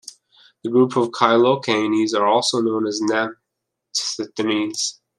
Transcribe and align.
The 0.63 0.71
group 0.71 0.97
of 0.97 1.09
cycloalkanes 1.11 2.15
are 2.15 2.25
also 2.25 2.59
known 2.59 2.87
as 2.87 2.99
naphthenes. 3.01 4.93